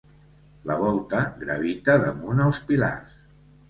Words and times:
La 0.69 0.77
volta 0.85 1.21
gravita 1.43 2.01
damunt 2.09 2.45
els 2.51 2.67
pilars. 2.73 3.27